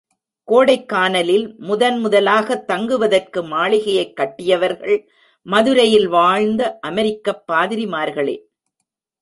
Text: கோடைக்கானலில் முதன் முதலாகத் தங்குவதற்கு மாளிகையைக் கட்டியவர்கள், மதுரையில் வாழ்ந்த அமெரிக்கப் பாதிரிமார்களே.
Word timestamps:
கோடைக்கானலில் 0.47 1.57
முதன் 1.57 2.05
முதலாகத் 2.05 2.67
தங்குவதற்கு 2.67 3.43
மாளிகையைக் 3.43 4.15
கட்டியவர்கள், 4.15 5.07
மதுரையில் 5.41 6.07
வாழ்ந்த 6.07 6.79
அமெரிக்கப் 6.79 7.51
பாதிரிமார்களே. 7.51 8.37